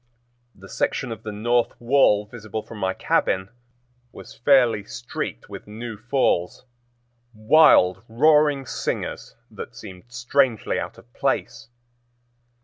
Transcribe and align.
The 0.55 0.67
section 0.67 1.11
of 1.11 1.21
the 1.21 1.31
north 1.31 1.79
wall 1.79 2.25
visible 2.25 2.63
from 2.63 2.79
my 2.79 2.95
cabin 2.95 3.49
was 4.11 4.33
fairly 4.33 4.83
streaked 4.83 5.47
with 5.47 5.67
new 5.67 5.95
falls—wild 5.95 8.01
roaring 8.09 8.65
singers 8.65 9.35
that 9.51 9.75
seemed 9.75 10.05
strangely 10.07 10.79
out 10.79 10.97
of 10.97 11.13
place. 11.13 11.67